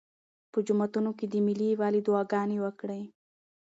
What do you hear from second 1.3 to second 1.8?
ملي